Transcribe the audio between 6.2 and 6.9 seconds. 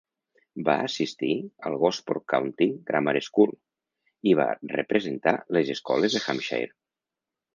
Hampshire.